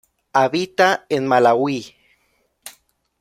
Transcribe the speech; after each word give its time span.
Habita 0.39 0.87
en 1.09 1.27
Malaui. 1.27 1.79